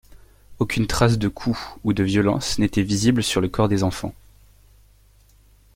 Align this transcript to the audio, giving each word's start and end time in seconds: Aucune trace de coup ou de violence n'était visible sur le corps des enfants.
Aucune 0.57 0.87
trace 0.87 1.19
de 1.19 1.27
coup 1.27 1.59
ou 1.83 1.93
de 1.93 2.01
violence 2.03 2.57
n'était 2.57 2.81
visible 2.81 3.21
sur 3.21 3.39
le 3.39 3.49
corps 3.49 3.67
des 3.69 3.83
enfants. 3.83 4.15